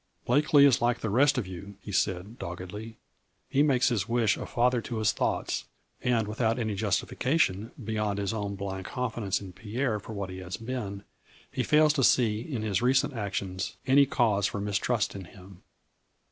[0.25, 2.97] "Blakely is like the rest of you," he said, doggedly,"
[3.51, 5.65] he makes' his wish a father to his thoughts'
[6.01, 10.57] and, without any justification beyond his own blind confidence in Pierre for what he has
[10.57, 11.03] been,
[11.51, 15.61] he fails to see in his recent actions any cause for mistrust in him.